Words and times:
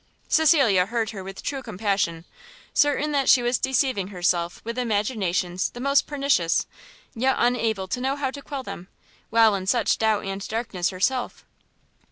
Cecilia 0.27 0.87
heard 0.87 1.11
her 1.11 1.23
with 1.23 1.43
true 1.43 1.61
compassion, 1.61 2.25
certain 2.73 3.11
that 3.11 3.29
she 3.29 3.43
was 3.43 3.59
deceiving 3.59 4.07
herself 4.07 4.59
with 4.65 4.79
imaginations 4.79 5.69
the 5.69 5.79
most 5.79 6.07
pernicious; 6.07 6.65
yet 7.13 7.35
unable 7.37 7.87
to 7.89 8.01
know 8.01 8.15
how 8.15 8.31
to 8.31 8.41
quell 8.41 8.63
them, 8.63 8.87
while 9.29 9.53
in 9.53 9.67
such 9.67 9.99
doubt 9.99 10.25
and 10.25 10.47
darkness 10.47 10.89
herself. 10.89 11.45